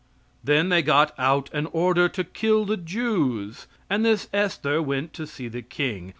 Then 0.43 0.69
they 0.69 0.81
got 0.81 1.13
out 1.19 1.53
an 1.53 1.67
order 1.67 2.09
to 2.09 2.23
kill 2.23 2.65
the 2.65 2.75
Jews, 2.75 3.67
and 3.87 4.03
this 4.03 4.29
Esther 4.33 4.81
went 4.81 5.13
to 5.13 5.27
see 5.27 5.47
the 5.47 5.61
king. 5.61 6.09